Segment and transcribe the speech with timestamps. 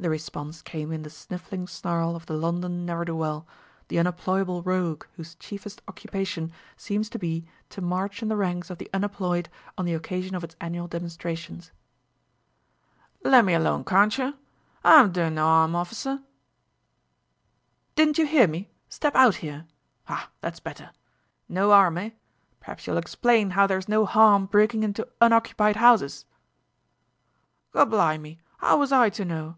[0.00, 3.48] The response came in the sniffling snarl of the London ne'er do well,
[3.88, 8.78] the unemployable rogue whose chiefest occupation seems to be to march in the ranks of
[8.78, 11.72] The Unemployed on the occasion of its annual demonstrations.
[13.24, 14.34] "Le' me alone, carntcher?
[14.84, 16.22] Ah'm doin' no 'arm, officer,"
[17.96, 18.70] "Didn't you hear me?
[18.88, 19.66] Step out here.
[20.08, 20.90] Ah, that's better....
[21.48, 22.10] No harm, eh?
[22.60, 26.24] Perhaps you'll explain how there's no harm breakin' into unoccupied 'ouses?"
[27.72, 29.56] "Gorblimy, 'ow was I to know?